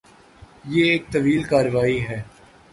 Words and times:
یہ 0.65 0.83
ایک 0.91 1.03
طویل 1.11 1.43
کارروائی 1.43 1.99
ہے۔ 2.07 2.21